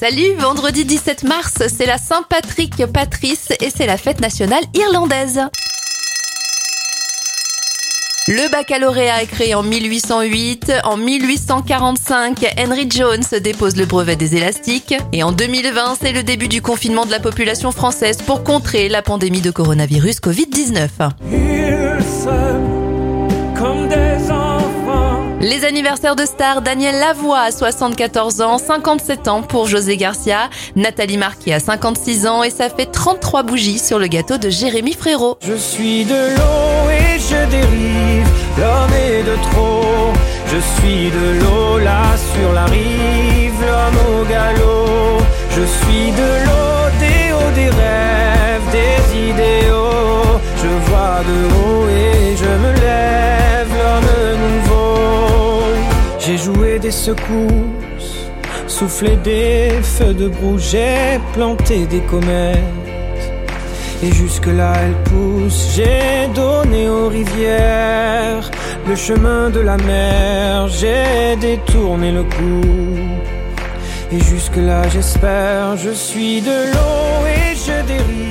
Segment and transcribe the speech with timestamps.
[0.00, 5.42] Salut, vendredi 17 mars, c'est la Saint-Patrick Patrice et c'est la fête nationale irlandaise.
[8.26, 10.72] Le baccalauréat est créé en 1808.
[10.84, 14.94] En 1845, Henry Jones dépose le brevet des élastiques.
[15.12, 19.02] Et en 2020, c'est le début du confinement de la population française pour contrer la
[19.02, 20.88] pandémie de coronavirus Covid-19.
[25.40, 31.16] Les anniversaires de stars, Daniel Lavoie à 74 ans, 57 ans pour José Garcia, Nathalie
[31.16, 35.38] Marquis à 56 ans et ça fait 33 bougies sur le gâteau de Jérémy Frérot.
[35.40, 40.12] Je suis de l'eau et je dérive, l'homme est de trop.
[40.46, 42.02] Je suis de l'eau là
[42.34, 45.24] sur la rive, l'homme au galop.
[45.52, 46.49] Je suis de l'eau,
[56.30, 58.30] J'ai joué des secousses,
[58.68, 62.56] soufflé des feux de broue, j'ai planté des comètes.
[64.00, 68.48] Et jusque-là elle pousse, j'ai donné aux rivières
[68.86, 73.24] le chemin de la mer, j'ai détourné le cours.
[74.12, 78.29] Et jusque-là j'espère, je suis de l'eau et je dérive.